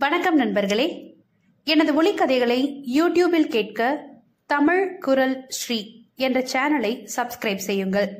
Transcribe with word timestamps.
வணக்கம் 0.00 0.34
நண்பர்களே. 0.34 1.16
எனது 1.64 2.02
ஒலிக்கதைகளை 2.02 2.82
யூடியூபில் 2.94 3.48
கேட்க 3.48 4.04
தமிழ் 4.46 4.98
குரல் 4.98 5.44
ஸ்ரீ 5.48 6.04
என்ற 6.16 6.40
சேனலை 6.40 7.08
சப்ஸ்கிரைப் 7.16 7.56
செய்யுங்கள். 7.56 8.18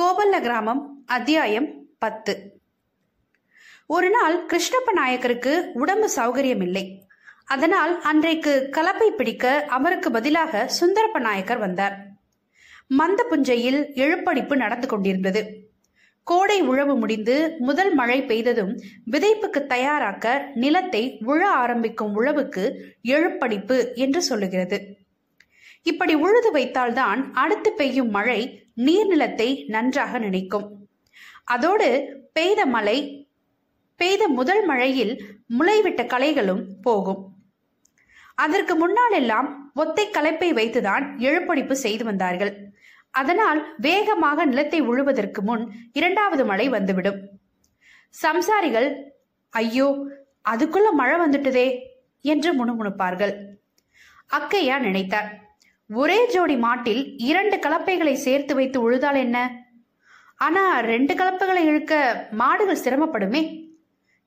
கோபல்ல 0.00 0.40
கிராமம் 0.40 1.02
அத்தியாயம் 1.06 1.86
பத்து. 1.98 2.60
ஒரு 3.86 4.10
நாள் 4.10 4.46
கிருஷ்ணப்ப 4.46 4.92
நாயக்கருக்கு 4.92 5.70
உடம்பு 5.72 6.10
சௌகரியம் 6.16 6.62
இல்லை 6.62 7.06
அதனால் 7.44 8.00
அன்றைக்கு 8.00 8.68
கலப்பை 8.72 9.06
பிடிக்க 9.06 9.64
அவருக்கு 9.68 10.10
பதிலாக 10.10 10.70
சுந்தரப்ப 10.80 11.20
நாயக்கர் 11.20 11.58
வந்தார். 11.58 12.06
மந்த 12.86 13.24
புஞ்சையில் 13.24 13.86
எழுப்படிப்பு 13.94 14.56
நடந்து 14.56 14.88
கொண்டிருந்தது. 14.88 15.67
கோடை 16.28 16.60
உழவு 16.60 16.96
முடிந்து 16.96 17.56
முதல் 17.58 17.94
மழை 17.94 18.22
பெய்ததும் 18.22 18.72
விதைப்புக்கு 19.10 19.60
தயாராக்க 19.68 20.26
நிலத்தை 20.54 21.18
உழ 21.26 21.40
ஆரம்பிக்கும் 21.46 22.14
உழவுக்கு 22.14 22.64
எழுப்படிப்பு 23.02 23.94
என்று 23.94 24.22
சொல்லுகிறது. 24.22 24.78
இப்படி 25.82 26.14
உழுது 26.14 26.50
வைத்தால்தான் 26.52 27.32
அடுத்து 27.32 27.72
பெய்யும் 27.72 28.10
மழை 28.10 28.40
நீர்நிலத்தை 28.76 29.68
நன்றாக 29.68 30.18
நினைக்கும். 30.18 30.66
அதோடு 31.44 31.88
பெய்த 32.32 32.66
மழை 32.66 33.26
பெய்த 33.96 34.28
முதல் 34.28 34.64
மழையில் 34.64 35.14
முளைவிட்ட 35.58 36.02
களைகளும் 36.06 36.64
போகும். 36.82 37.22
அதற்கு 38.34 38.74
முன்னாலெல்லாம் 38.74 39.48
ஒத்தை 39.76 40.04
கலைப்பை 40.10 40.50
வைத்துதான் 40.52 41.04
எழுப்படிப்பு 41.18 41.72
செய்து 41.72 42.04
வந்தார்கள். 42.04 42.52
அதனால் 43.10 43.60
வேகமாக 43.86 44.44
நிலத்தை 44.44 44.80
உழுவதற்கு 44.82 45.40
முன் 45.48 45.64
இரண்டாவது 45.92 46.42
மழை 46.44 46.66
வந்துவிடும். 46.68 47.20
சம்சாரிகள் 48.22 48.88
ஐயோ 49.52 49.88
அதுக்குள்ள 50.52 50.88
மழை 51.00 51.16
வந்துட்டுதே 51.22 51.68
என்று 52.20 52.50
முணுமுணுப்பார்கள். 52.58 53.34
அக்கையா 54.38 54.76
நினைத்தார் 54.86 55.28
ஒரே 55.90 56.18
ஜோடி 56.32 56.56
மாட்டில் 56.64 57.02
இரண்டு 57.30 57.56
கலப்பைகளை 57.64 58.14
சேர்த்து 58.24 58.54
வைத்து 58.54 58.78
உழுதால் 58.86 59.18
என்ன? 59.24 59.38
ஆனா 60.46 60.62
ரெண்டு 60.80 61.12
கலப்பைகளை 61.14 61.62
இழுக்க 61.70 61.94
மாடுகள் 62.40 62.82
சிரமப்படுமே? 62.84 63.42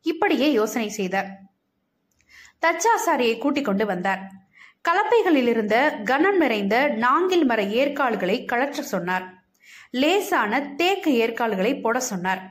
இப்படியே 0.06 0.48
யோசனை 0.52 0.90
செய்தார். 0.90 1.30
தச்சாசாரியை 2.64 3.36
கூட்டிக் 3.38 3.68
கொண்டு 3.68 3.86
வந்தார். 3.86 4.22
கலப்பைகளில் 4.86 5.48
இருந்த 5.48 5.76
கனம் 6.04 6.38
நிறைந்த 6.38 6.76
நாங்கில் 7.04 7.46
மர 7.46 7.62
ஏற்கால்களை 7.82 8.38
கழற்ற 8.46 8.80
சொன்னார். 8.94 9.26
லேசான 9.92 10.62
தேக்கு 10.80 11.12
ஏற்கால்களை 11.14 11.74
போட 11.82 12.00
சொன்னார். 12.00 12.42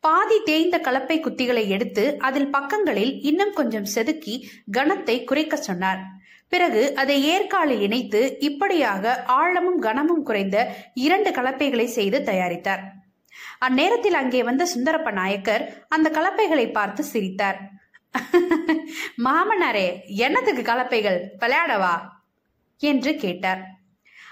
பாதி 0.00 0.38
தேய்ந்த 0.44 0.76
கலப்பை 0.78 1.16
குத்திகளை 1.20 1.64
எடுத்து 1.68 2.04
அதில் 2.18 2.50
பக்கங்களில் 2.50 3.12
இன்னும் 3.20 3.52
கொஞ்சம் 3.52 3.88
செதுக்கி 3.94 4.34
கனத்தை 4.76 5.16
குறைக்க 5.24 5.56
சொன்னார். 5.56 6.02
பிறகு 6.48 6.82
அதை 6.94 7.16
ஏற்காலில் 7.32 7.80
இணைத்து 7.80 8.20
இப்படியாக 8.38 9.14
ஆழமும் 9.38 9.78
கனமும் 9.78 10.22
குறைந்த 10.22 10.56
இரண்டு 10.94 11.30
கலப்பைகளை 11.30 11.86
செய்து 11.96 12.20
தயாரித்தார். 12.20 12.84
அந்நேரத்தில் 13.66 14.18
அங்கே 14.22 14.42
வந்த 14.42 14.66
சுந்தரப்ப 14.74 15.10
நாயக்கர் 15.12 15.64
அந்த 15.88 16.08
கலப்பைகளை 16.10 16.72
பார்த்து 16.72 17.04
சிரித்தார். 17.04 17.58
மாமனாரே 19.24 20.00
என்னத்துக்கு 20.04 20.62
கலப்பைகள்? 20.62 21.28
விளையாடவா? 21.38 22.00
என்று 22.78 23.16
கேட்டார். 23.16 23.70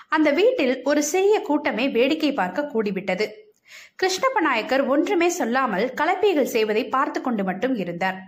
அந்த 0.08 0.30
வீட்டில் 0.30 0.82
ஒரு 0.82 1.02
சிறிய 1.02 1.40
கூட்டமே 1.40 1.88
வேடிக்கை 1.88 2.32
பார்க்க 2.32 2.70
கூடிவிட்டது. 2.72 3.28
கிருஷ்ணப்ப 4.02 4.40
நாயக்கர் 4.40 4.86
ஒன்றுமே 4.86 5.28
சொல்லாமல் 5.28 5.92
கலப்பைகள் 6.00 6.42
செய்வதை 6.42 6.88
பார்த்து 6.88 7.20
கொண்டு 7.20 7.44
மட்டும் 7.44 7.74
இருந்தார். 7.74 8.22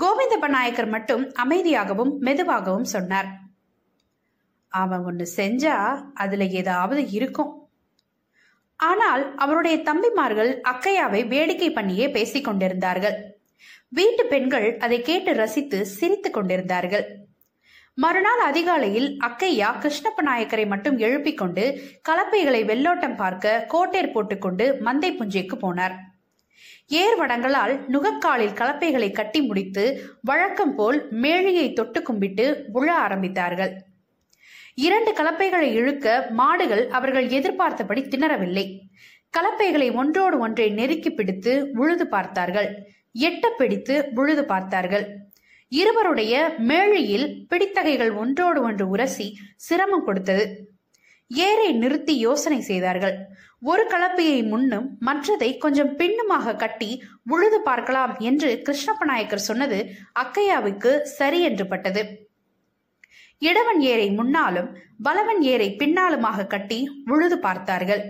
கோவிந்தப்ப 0.00 0.48
நாயக்கர் 0.48 0.86
மட்டும் 0.86 1.32
அமைதியாகவும் 1.32 2.18
மெதுவாகவும் 2.18 2.84
சொன்னார். 2.84 3.26
அவன் 4.68 5.04
ஒன்று 5.04 5.28
செஞ்சா 5.36 6.02
அதுல 6.14 6.44
ஏதாவது 6.44 7.10
இருக்கும். 7.10 7.68
ஆனால் 8.76 9.34
அவருடைய 9.34 9.76
தம்பிமார்கள் 9.76 10.60
அக்கையாவை 10.72 11.28
வேடிக்கை 11.28 11.70
பண்ணியே 11.70 12.10
பேசிக் 12.10 12.44
கொண்டிருந்தார்கள். 12.44 13.31
வீட்டு 13.88 14.26
பெண்கள் 14.26 14.76
அதை 14.76 15.00
கேட்டு 15.00 15.34
ரசித்து 15.34 15.86
சிரித்துக் 15.86 16.32
கொண்டிருந்தார்கள். 16.32 17.06
மறுநாள் 17.94 18.38
அதிகாலையில் 18.38 19.18
அக்கையா 19.26 19.70
கிருஷ்ணப்ப 19.80 20.22
நாயக்கரை 20.22 20.66
மட்டும் 20.66 20.98
எழுப்பிக் 20.98 21.38
கொண்டு 21.38 21.64
கலப்பைகளை 22.08 22.64
வெள்ளோட்டம் 22.64 23.16
பார்க்க 23.16 23.66
கோட்டேர் 23.72 24.12
போட்டுக்கொண்டு 24.12 24.78
மந்தை 24.84 25.10
புஞ்சைக்கு 25.16 25.56
போனார். 25.62 25.96
ஏர் 26.86 27.16
வடங்களால் 27.16 27.74
நுகக்காலில் 27.86 28.54
கலப்பைகளை 28.54 29.12
கட்டி 29.12 29.42
முடித்து 29.42 29.84
வழக்கம் 30.22 30.74
போல் 30.74 31.08
மேழியை 31.10 31.72
தொட்டு 31.72 32.02
கும்பிட்டு 32.02 32.64
உழ 32.74 32.92
ஆரம்பித்தார்கள். 33.08 33.72
இரண்டு 34.74 35.12
கலப்பைகளை 35.12 35.72
இழுக்க 35.72 36.26
மாடுகள் 36.30 36.88
அவர்கள் 36.88 37.28
எதிர்பார்த்தபடி 37.28 38.02
திணறவில்லை. 38.02 38.80
கலப்பைகளை 39.30 39.94
ஒன்றோடு 39.94 40.38
ஒன்றை 40.38 40.70
நெருக்கி 40.70 41.10
பிடித்து 41.10 41.70
உழுது 41.74 42.06
பார்த்தார்கள். 42.06 42.70
எட்ட 43.14 43.44
பிடித்து 43.50 43.94
உழுது 44.14 44.44
பார்த்தார்கள். 44.44 45.06
இருவருடைய 45.68 46.56
மேழையில் 46.58 47.46
பிடித்தகைகள் 47.48 48.12
ஒன்றோடு 48.12 48.62
ஒன்று 48.62 48.88
உரசி 48.88 49.26
சிரமம் 49.56 50.04
கொடுத்தது. 50.04 50.44
ஏரை 51.30 51.72
நிறுத்தி 51.72 52.18
யோசனை 52.18 52.60
செய்தார்கள். 52.60 53.14
ஒரு 53.60 53.82
கலப்பையை 53.90 54.48
முன்னும் 54.48 54.98
மற்றதை 55.06 55.58
கொஞ்சம் 55.58 55.96
பின்னுமாக 55.96 56.56
கட்டி 56.56 57.02
உழுது 57.26 57.60
பார்க்கலாம் 57.60 58.18
என்று 58.18 58.62
கிருஷ்ணப்ப 58.64 59.04
நாயக்கர் 59.04 59.46
சொன்னது 59.48 59.78
அக்கையாவுக்கு 60.22 61.02
சரி 61.02 61.40
என்று 61.40 61.66
பட்டது. 61.66 62.02
இடவன் 63.38 63.80
ஏரை 63.80 64.10
முன்னாலும் 64.10 64.68
பலவன் 65.02 65.40
ஏரை 65.42 65.76
பின்னாலுமாக 65.78 66.46
கட்டி 66.46 66.78
உழுது 67.04 67.38
பார்த்தார்கள். 67.38 68.02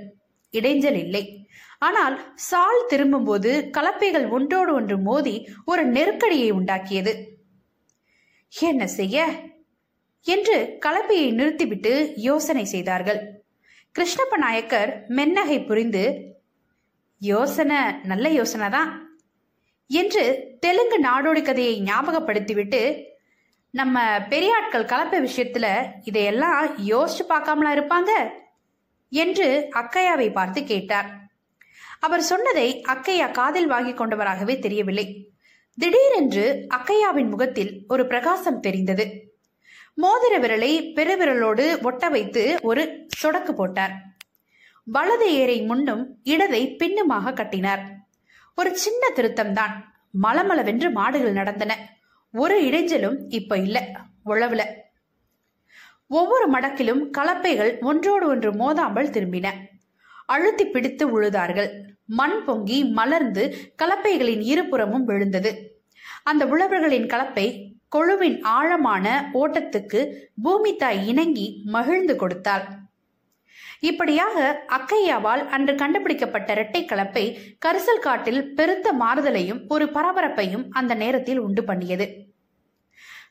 இடைஞ்சல் 0.53 0.99
இல்லை. 1.05 1.47
ஆனால் 1.82 2.16
சால் 2.34 2.87
திரும்பும்போது 2.88 3.70
கலப்பைகள் 3.72 4.28
ஒன்றோடு 4.28 4.75
ஒன்று 4.75 4.98
மோதி 4.98 5.47
ஒரு 5.65 5.84
நெருக்கடியை 5.84 6.50
உண்டாக்கியது. 6.53 7.12
என்ன 8.53 8.87
செய்ய? 8.87 9.26
என்று 10.26 10.78
கலப்பையை 10.87 11.32
நிறுத்திவிட்டு 11.32 12.12
யோசனை 12.16 12.65
செய்தார்கள். 12.65 13.21
கிருஷ்ணப்ப 13.98 14.37
நாயக்கர் 14.37 15.06
மென்னகை 15.09 15.66
புரிந்து 15.66 16.04
யோசனை 17.21 17.81
நல்ல 18.03 18.28
யோசனை 18.28 18.69
தான் 18.71 18.91
என்று 19.87 20.22
தெலுங்கு 20.60 20.98
நாடோடி 21.00 21.42
கதையை 21.42 21.82
ஞாபகப்படுத்திவிட்டு 21.82 22.82
நம்ம 23.71 23.98
பெரியாட்கள் 24.28 24.91
கலப்பை 24.92 25.19
விஷயத்துல 25.22 25.66
இதையெல்லாம் 26.04 26.78
யோசிச்சு 26.88 27.25
பார்க்காமலா 27.28 27.72
இருப்பாங்க? 27.75 28.12
என்று 29.09 29.69
அக்கையாவை 29.75 30.32
பார்த்து 30.32 30.65
கேட்டார். 30.65 31.22
அவர் 32.03 32.23
சொன்னதை 32.23 32.83
அக்கையா 32.89 33.31
காதில் 33.31 33.67
வாங்கி 33.67 33.91
கொண்டவராகவே 33.91 34.59
தெரியவில்லை. 34.59 35.31
திடீரென்று 35.75 36.67
அக்கையாவின் 36.75 37.31
முகத்தில் 37.31 37.85
ஒரு 37.89 38.07
பிரகாசம் 38.07 38.61
தெரிந்தது. 38.61 39.35
மோதிர 40.03 40.39
விரலை 40.39 40.93
பெருவிரலோடு 40.95 41.83
ஒட்ட 41.83 42.09
வைத்து 42.09 42.59
ஒரு 42.63 43.07
சொடக்கு 43.23 43.53
போட்டார். 43.53 43.93
வலது 44.85 45.35
ஏரை 45.35 45.63
முன்னும் 45.63 46.21
இடதை 46.23 46.77
பின்னுமாக 46.77 47.33
கட்டினார். 47.33 47.83
ஒரு 48.57 48.79
சின்ன 48.79 49.11
திருத்தம்தான். 49.17 49.75
மலமளவென்று 50.23 50.93
மாடுகள் 50.93 51.33
நடந்தன. 51.33 51.97
ஒரு 52.33 52.63
இடைஞ்சலும் 52.63 53.17
இப்ப 53.29 53.59
இல்ல 53.59 53.91
உழவுல. 54.27 54.65
ஒவ்வொரு 56.09 56.53
மடக்கிலும் 56.53 57.11
கலப்பைகள் 57.19 57.81
ஒன்றோடு 57.81 58.27
ஒன்று 58.27 58.53
மோதாமல் 58.53 59.10
திரும்பின. 59.10 59.51
அழுத்தி 60.27 60.66
பிடித்து 60.66 61.21
உழுதார்கள். 61.21 61.91
மண் 62.18 62.38
பொங்கி 62.44 62.78
மலர்ந்து 62.98 63.44
கலப்பைகளின் 63.82 64.42
இருபுறமும் 64.53 65.04
விழுந்தது. 65.04 65.50
அந்த 66.22 66.42
உழவர்களின் 66.47 67.09
கலப்பை 67.12 67.47
கொழுவின் 67.88 68.36
ஆழமான 68.56 69.06
ஓட்டத்துக்கு 69.34 70.00
பூமி 70.42 70.72
தாய் 70.76 71.03
இணங்கி 71.09 71.47
மகிழ்ந்து 71.74 72.14
கொடுத்தாள். 72.16 72.64
இப்படியாக 73.80 74.36
அக்கையாவால் 74.76 75.42
அன்று 75.48 75.72
கண்டுபிடிக்கப்பட்ட 75.74 76.48
இரட்டை 76.53 76.82
கலப்பை 76.84 77.24
கரிசல் 77.66 78.04
காட்டில் 78.06 78.41
பெருத்த 78.54 78.88
மாறுதலையும் 79.00 79.60
ஒரு 79.68 79.86
பரபரப்பையும் 79.86 80.64
அந்த 80.70 80.92
நேரத்தில் 80.94 81.38
உண்டு 81.38 81.64
பண்ணியது. 81.64 82.06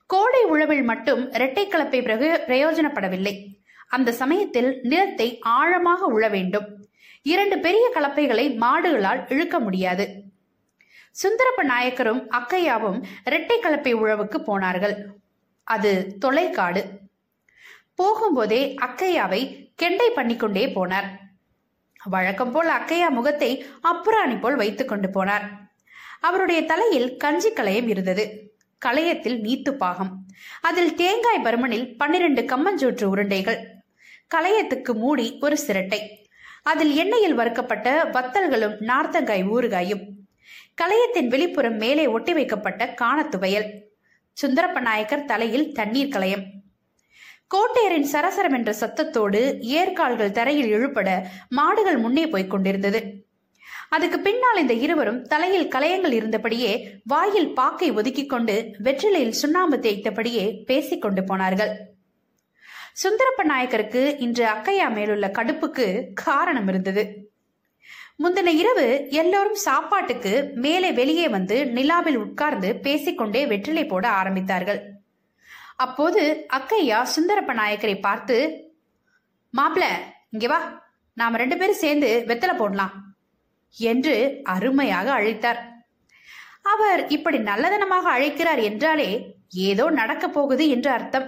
கோடை 0.06 0.44
உழவில் 0.54 0.84
மட்டும் 0.84 1.22
இரட்டை 1.32 1.66
கலப்பை 1.68 2.00
பிரயோஜனப்படவில்லை. 2.50 3.36
அந்த 3.88 4.10
சமயத்தில் 4.12 4.70
நிலத்தை 4.84 5.28
ஆழமாக 5.58 6.06
உழ 6.18 6.26
வேண்டும். 6.30 6.68
இரண்டு 7.22 7.60
பெரிய 7.60 7.92
கலப்பைகளை 7.96 8.58
மாடுகளால் 8.58 9.32
இழுக்க 9.32 9.60
முடியாது. 9.60 10.24
சுந்தரப்ப 11.24 11.64
நாயக்கரும் 11.64 12.28
அக்கையாவும் 12.32 13.04
இரட்டை 13.26 13.60
கலப்பை 13.60 13.94
உழவுக்கு 13.94 14.38
போனார்கள். 14.38 15.06
அது 15.64 16.18
தொலைக்காடு. 16.26 16.86
போகும்போதே 17.98 18.76
அக்கையாவை 18.82 19.72
கெண்டை 19.76 20.10
பண்ணிக்கொண்டே 20.10 20.66
போனார். 20.66 21.08
வழக்கம் 22.04 22.52
போல் 22.52 22.70
அக்கையா 22.70 23.10
முகத்தை 23.10 23.66
அப்புராணி 23.84 24.40
போல் 24.40 24.56
வைத்துக் 24.56 24.88
கொண்டு 24.88 25.10
போனார். 25.10 25.48
அவருடைய 26.20 26.64
தலையில் 26.64 27.18
கஞ்சி 27.18 27.54
களையம் 27.54 27.88
இருந்தது. 27.88 28.54
களையத்தில் 28.86 29.40
நீத்து 29.40 29.70
பாகம். 29.70 30.26
அதில் 30.62 30.96
தேங்காய் 30.96 31.44
பருமனில் 31.44 31.98
பன்னிரண்டு 31.98 32.42
கம்மஞ்சோற்று 32.42 33.04
உருண்டைகள். 33.04 33.66
களையத்துக்கு 34.36 34.94
மூடி 34.94 35.38
ஒரு 35.42 35.58
சிரட்டை. 35.68 36.20
அதில் 36.64 36.94
எண்ணெயில் 36.98 37.34
வறுக்கப்பட்ட 37.34 38.04
வத்தல்களும் 38.04 38.76
நார்த்தங்காய் 38.80 39.48
ஊறுகாயும். 39.50 40.04
களையத்தின் 40.82 41.30
வெளிப்புறம் 41.30 41.78
மேலே 41.78 42.08
ஒட்டி 42.08 42.34
வைக்கப்பட்ட 42.34 42.96
காணத்துவையல். 43.02 43.70
சுந்தரப்ப 44.42 44.80
நாயக்கர் 44.80 45.26
தலையில் 45.26 45.74
தண்ணீர் 45.74 46.08
களையம். 46.08 46.44
கோட்டையரின் 47.56 48.08
சரசரம் 48.12 48.54
என்ற 48.54 48.72
சத்தத்தோடு 48.80 49.40
ஏர்கால்கள் 49.60 50.32
தரையில் 50.32 50.70
இழுபட 50.70 51.28
மாடுகள் 51.50 51.98
முன்னே 51.98 52.28
போய்க் 52.28 52.50
கொண்டிருந்தது. 52.50 53.26
அதுக்கு 53.90 54.20
பின்னால் 54.20 54.60
இந்த 54.60 54.74
இருவரும் 54.74 55.24
தலையில் 55.24 55.68
கலையங்கள் 55.68 56.12
இருந்தபடியே 56.12 56.88
வாயில் 57.04 57.54
பாக்கை 57.54 57.92
ஒதுக்கிக் 57.92 58.30
கொண்டு 58.30 58.76
வெற்றிலையில் 58.84 59.40
சுண்ணாம்பு 59.42 59.78
தேய்த்தபடியே 59.78 60.64
பேசிக்கொண்டு 60.66 61.24
போனார்கள். 61.24 61.74
சுந்தரப்ப 62.98 63.42
நாயக்கருக்கு 63.44 64.02
இன்று 64.26 64.44
அக்கையா 64.54 64.88
மேலுள்ள 64.96 65.28
கடுப்புக்கு 65.38 65.86
காரணம் 66.24 66.68
இருந்தது. 66.68 67.04
முந்தின 68.24 68.50
இரவு 68.62 68.88
எல்லோரும் 69.22 69.60
சாப்பாட்டுக்கு 69.68 70.34
மேலே 70.66 70.90
வெளியே 71.00 71.28
வந்து 71.30 71.58
நிலாவில் 71.78 72.20
உட்கார்ந்து 72.26 72.70
பேசிக்கொண்டே 72.86 73.42
வெற்றிலை 73.52 73.86
போட 73.86 74.06
ஆரம்பித்தார்கள். 74.22 74.82
அப்போது 75.86 76.24
அக்கையா 76.58 77.00
சுந்தரப்ப 77.16 77.54
நாயக்கரை 77.62 77.96
பார்த்து 78.00 78.38
மாப்பிள 79.54 79.86
இங்கே 80.34 80.48
வா. 80.48 80.60
நாம 81.18 81.38
ரெண்டு 81.38 81.56
பேரும் 81.58 81.82
சேர்ந்து 81.84 82.10
வெத்தலை 82.28 82.56
போடலாம் 82.58 82.94
என்று 83.78 84.16
அருமையாக 84.54 85.08
அழைத்தார். 85.18 85.60
அவர் 86.74 87.02
இப்படி 87.16 87.38
நல்லதனமாக 87.50 88.06
அழைக்கிறார் 88.16 88.62
என்றாலே 88.70 89.10
ஏதோ 89.70 89.86
நடக்கப் 90.00 90.36
போகுது 90.36 90.66
என்று 90.70 90.90
அர்த்தம். 90.98 91.28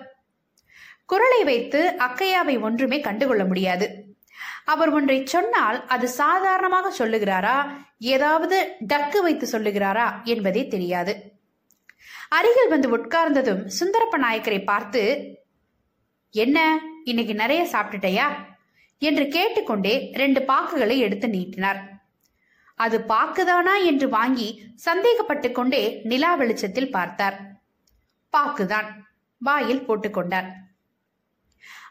குரலை 1.06 1.44
வைத்து 1.44 1.96
அக்கையாவை 1.98 2.60
ஒன்றுமே 2.60 3.00
கண்டுகொள்ள 3.00 3.46
முடியாது. 3.46 4.06
அவர் 4.66 4.90
ஒன்றை 4.90 5.26
சொன்னால் 5.26 5.88
அது 5.88 6.08
சாதாரணமாக 6.08 6.92
சொல்லுகிறாரா? 7.00 7.58
ஏதாவது 8.00 8.76
டக்கு 8.88 9.20
வைத்து 9.22 9.60
சொல்லுகிறாரா 9.60 10.24
என்பதே 10.24 10.68
தெரியாது. 10.68 11.32
அருகில் 12.30 12.70
வந்து 12.70 12.98
உட்கார்ந்ததும் 12.98 13.70
சுந்தரப்ப 13.80 14.18
நாயக்கரை 14.18 14.64
பார்த்து 14.64 15.02
என்ன 16.30 16.80
இன்னைக்கு 17.04 17.34
நிறைய 17.34 17.68
சாப்பிட்டுட்டயா? 17.72 18.28
என்று 19.00 19.28
கேட்டுக்கொண்டே 19.28 20.12
ரெண்டு 20.14 20.40
பாக்குகளை 20.40 20.98
எடுத்து 20.98 21.30
நீட்டினார். 21.30 21.80
அது 22.76 23.06
பாக்குதானா? 23.08 23.84
என்று 23.84 24.10
வாங்கி 24.10 24.76
சந்தேகப்பட்டு 24.86 25.52
கொண்டே 25.52 26.02
நிலா 26.04 26.36
வெளிச்சத்தில் 26.36 26.92
பார்த்தார். 26.92 27.38
பாக்குதான். 28.38 28.90
வாயில் 29.38 29.86
போட்டுக்கொண்டார் 29.88 30.50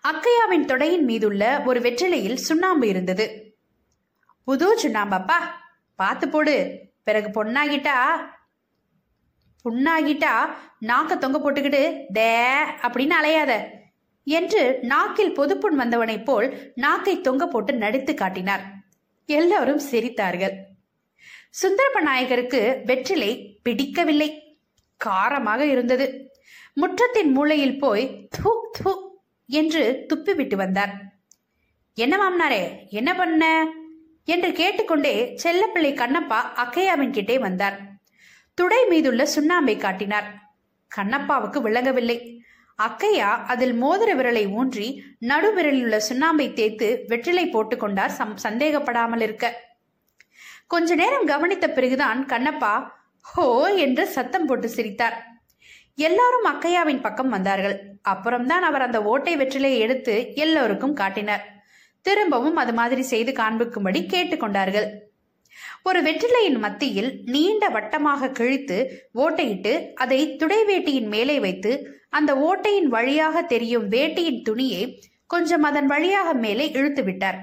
அக்கையாவின் 0.09 0.65
தொடையின் 0.65 1.05
மீதுள்ள 1.05 1.63
ஒரு 1.65 1.81
வெற்றிலையில் 1.81 2.35
சுண்ணாம்பு 2.35 2.89
இருந்தது. 2.89 3.57
புது 4.45 4.79
சுண்ணாம்பப்பா 4.83 5.35
பார்த்து 5.97 6.29
போடு. 6.29 6.81
பிறகு 7.05 7.45
பொண்ணாகிட்டா 7.45 8.17
புண்ணாகிட்டா 9.65 10.55
நாக்க 10.81 11.19
தொங்க 11.19 11.39
போட்டுக்கிட்டு 11.39 12.05
தே 12.15 12.55
அப்படின்னு 12.87 13.13
அலையாத. 13.23 13.67
என்று 14.25 14.79
நாக்கில் 14.83 15.35
பொதுப்புண் 15.35 15.81
வந்தவனைப் 15.81 16.25
போல் 16.25 16.73
நாக்கை 16.75 17.21
தொங்க 17.21 17.47
போட்டு 17.47 17.73
நடித்து 17.75 18.15
காட்டினார். 18.15 18.65
எல்லோரும் 19.27 19.81
சிரித்தார்கள். 19.91 20.53
சுந்தரப்ப 21.63 22.01
நாயகருக்கு 22.01 22.85
வெற்றிலை 22.85 23.61
பிடிக்கவில்லை. 23.63 24.59
காரமாக 25.05 25.59
இருந்தது. 25.59 26.31
முற்றத்தின் 26.81 27.33
மூலையில் 27.33 27.79
போய் 27.79 28.29
தூ 28.43 28.71
தூ 28.83 29.12
என்று 29.47 30.07
துப்பிவிட்டு 30.09 30.55
வந்தார். 30.55 30.93
என்ன 31.95 32.17
மாமனாரே 32.17 32.91
என்ன 32.91 33.15
பண்ண? 33.15 33.67
என்று 34.25 34.53
கேட்டுக்கொண்டே 34.53 35.35
செல்லப்பிள்ளை 35.43 35.95
கண்ணப்பா 35.95 36.39
அக்கையாவின் 36.57 37.11
கிட்டே 37.11 37.39
வந்தார். 37.39 37.79
துடை 38.55 38.87
மீதுள்ள 38.89 39.27
சுண்ணாம்பை 39.35 39.79
காட்டினார். 39.79 40.29
கண்ணப்பாவுக்கு 40.97 41.59
விளங்கவில்லை. 41.61 42.41
அக்கையா 42.83 43.45
அதில் 43.45 43.83
மோதிர 43.83 44.11
விரலை 44.15 44.53
ஊன்றி 44.53 45.03
நடுவிரலில் 45.19 45.83
உள்ள 45.83 46.03
சுண்ணாம்பை 46.09 46.53
தேய்த்து 46.53 47.05
வெற்றிலை 47.07 47.45
போட்டுக்கொண்டார் 47.47 48.07
சம் 48.07 48.37
சந்தேகப்படாமல் 48.43 49.21
இருக்க. 49.21 49.55
கொஞ்ச 50.67 50.95
நேரம் 50.95 51.27
கவனித்த 51.27 51.69
பிறகுதான் 51.69 52.27
கண்ணப்பா 52.27 52.91
ஹோ 53.21 53.69
என்று 53.69 54.07
சத்தம் 54.07 54.47
போட்டு 54.47 54.69
சிரித்தார். 54.69 55.42
எல்லாரும் 55.99 56.47
அக்கையாவின் 56.53 57.01
பக்கம் 57.01 57.29
வந்தார்கள். 57.29 57.77
அப்புறம்தான் 58.03 58.63
அவர் 58.63 58.83
அந்த 58.83 59.03
ஓட்டை 59.03 59.37
வெற்றிலையை 59.37 59.79
எடுத்து 59.79 60.33
எல்லோருக்கும் 60.35 60.95
காட்டினார். 60.95 61.45
திரும்பவும் 62.01 62.57
அது 62.57 62.73
மாதிரி 62.73 63.03
செய்து 63.03 63.33
காண்பிக்கும்படி 63.33 64.01
கேட்டுக்கொண்டார்கள். 64.15 64.89
ஒரு 65.83 66.01
வெற்றிலையின் 66.03 66.59
மத்தியில் 66.59 67.23
நீண்ட 67.25 67.69
வட்டமாக 67.69 68.31
கிழித்து 68.31 68.79
ஓட்டையிட்டு 69.15 69.73
அதை 69.95 70.37
துடை 70.37 70.61
வேட்டியின் 70.69 71.09
மேலே 71.09 71.41
வைத்து 71.41 71.73
அந்த 72.11 72.35
ஓட்டையின் 72.49 72.89
வழியாக 72.97 73.43
தெரியும் 73.43 73.91
வேட்டியின் 73.91 74.43
துணியை 74.43 75.03
கொஞ்சம் 75.27 75.63
அதன் 75.63 75.87
வழியாக 75.87 76.33
மேலே 76.33 76.71
இழுத்து 76.71 77.05
விட்டார். 77.05 77.39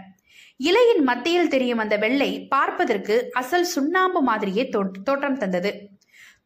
இலையின் 0.58 1.04
மத்தியில் 1.04 1.48
தெரியும் 1.48 1.78
அந்த 1.78 1.98
வெள்ளை 1.98 2.32
பார்ப்பதற்கு 2.48 3.30
அசல் 3.32 3.64
சுண்ணாம்பு 3.64 4.22
மாதிரியே 4.22 4.70
தோற்றம் 4.70 5.38
தந்தது. 5.38 5.72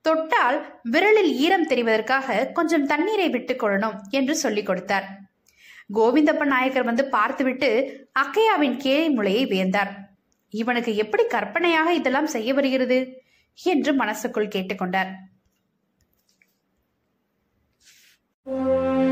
தொட்டால் 0.06 0.58
விரலில் 0.86 1.32
ஈரம் 1.40 1.68
தெரிவதற்காக 1.68 2.46
கொஞ்சம் 2.54 2.88
தண்ணீரை 2.88 3.28
விட்டு 3.30 3.54
கொள்ளணும் 3.56 3.98
என்று 4.12 4.34
சொல்லிக் 4.36 4.68
கொடுத்தார் 4.68 5.08
கோவிந்தப்ப 5.90 6.46
நாயகர் 6.46 6.90
வந்து 6.90 7.04
பார்த்துவிட்டு 7.10 7.70
அக்கையாவின் 8.20 8.78
கேலி 8.78 9.10
முளையை 9.10 9.44
வியந்தார் 9.46 9.92
இவனுக்கு 10.54 10.92
எப்படி 10.96 11.24
கற்பனையாக 11.28 11.92
இதெல்லாம் 11.94 12.34
செய்ய 12.34 12.50
வருகிறது 12.54 13.00
என்று 13.60 13.94
மனசுக்குள் 13.94 14.54
கேட்டுக்கொண்டார் 14.56 15.14
Thank 18.48 18.68
you. 18.88 19.03